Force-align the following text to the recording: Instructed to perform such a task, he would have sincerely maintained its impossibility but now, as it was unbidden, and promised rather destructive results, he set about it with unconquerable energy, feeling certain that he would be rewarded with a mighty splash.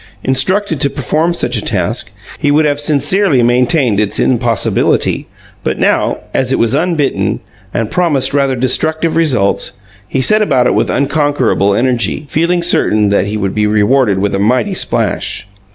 Instructed 0.23 0.81
to 0.81 0.89
perform 0.89 1.35
such 1.35 1.57
a 1.57 1.61
task, 1.63 2.09
he 2.39 2.49
would 2.49 2.65
have 2.65 2.79
sincerely 2.79 3.43
maintained 3.43 3.99
its 3.99 4.19
impossibility 4.19 5.27
but 5.63 5.77
now, 5.77 6.17
as 6.33 6.51
it 6.51 6.57
was 6.57 6.73
unbidden, 6.73 7.39
and 7.71 7.91
promised 7.91 8.33
rather 8.33 8.55
destructive 8.55 9.15
results, 9.15 9.73
he 10.07 10.19
set 10.19 10.41
about 10.41 10.65
it 10.65 10.73
with 10.73 10.89
unconquerable 10.89 11.75
energy, 11.75 12.25
feeling 12.31 12.63
certain 12.63 13.09
that 13.09 13.27
he 13.27 13.37
would 13.37 13.53
be 13.53 13.67
rewarded 13.67 14.17
with 14.17 14.33
a 14.33 14.39
mighty 14.39 14.73
splash. 14.73 15.47